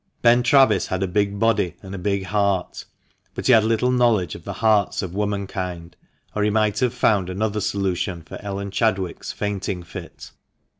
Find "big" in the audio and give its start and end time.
1.07-1.37, 1.99-2.23